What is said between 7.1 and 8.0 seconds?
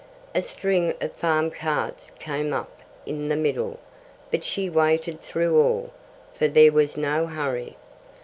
hurry.